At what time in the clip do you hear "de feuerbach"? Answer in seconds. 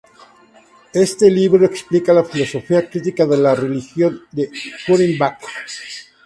4.31-5.37